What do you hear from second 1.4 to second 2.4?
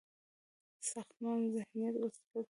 ذهنيت مسلط کړي،